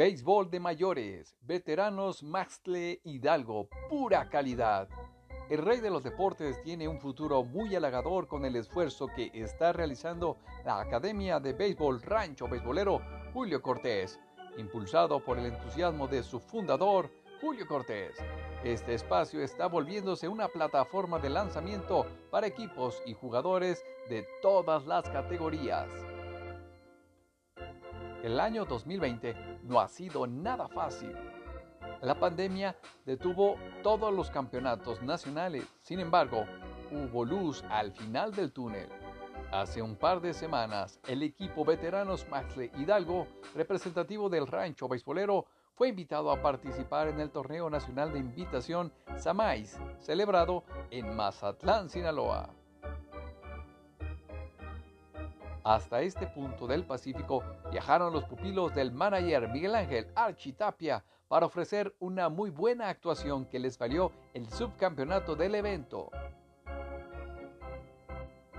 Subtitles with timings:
[0.00, 4.88] Béisbol de mayores, veteranos Maxtle Hidalgo, pura calidad.
[5.50, 9.74] El rey de los deportes tiene un futuro muy halagador con el esfuerzo que está
[9.74, 13.02] realizando la Academia de Béisbol Rancho Béisbolero
[13.34, 14.18] Julio Cortés,
[14.56, 17.10] impulsado por el entusiasmo de su fundador,
[17.42, 18.16] Julio Cortés.
[18.64, 25.06] Este espacio está volviéndose una plataforma de lanzamiento para equipos y jugadores de todas las
[25.10, 26.09] categorías.
[28.22, 31.16] El año 2020 no ha sido nada fácil.
[32.02, 36.44] La pandemia detuvo todos los campeonatos nacionales, sin embargo,
[36.90, 38.88] hubo luz al final del túnel.
[39.50, 45.88] Hace un par de semanas, el equipo veteranos Maxle Hidalgo, representativo del rancho beisbolero, fue
[45.88, 52.59] invitado a participar en el Torneo Nacional de Invitación Samais, celebrado en Mazatlán, Sinaloa.
[55.62, 61.94] Hasta este punto del Pacífico viajaron los pupilos del manager Miguel Ángel Architapia para ofrecer
[62.00, 66.10] una muy buena actuación que les valió el subcampeonato del evento.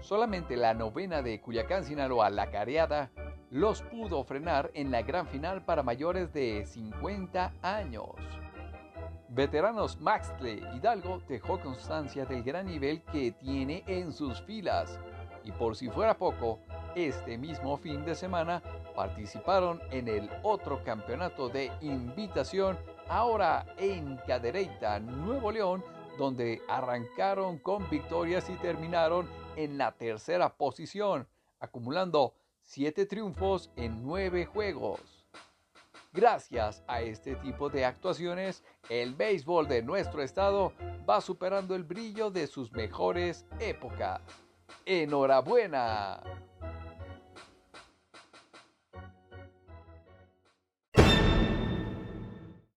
[0.00, 3.10] Solamente la novena de Culiacán, Sinaloa, la Careada,
[3.50, 8.10] los pudo frenar en la gran final para mayores de 50 años.
[9.28, 14.98] Veteranos Maxle Hidalgo dejó constancia del gran nivel que tiene en sus filas
[15.44, 16.58] y por si fuera poco,
[16.94, 18.62] este mismo fin de semana
[18.94, 25.84] participaron en el otro campeonato de invitación, ahora en Cadereyta, Nuevo León,
[26.18, 31.26] donde arrancaron con victorias y terminaron en la tercera posición,
[31.60, 35.00] acumulando siete triunfos en nueve juegos.
[36.12, 40.74] Gracias a este tipo de actuaciones, el béisbol de nuestro estado
[41.08, 44.20] va superando el brillo de sus mejores épocas.
[44.86, 46.20] ¡Enhorabuena!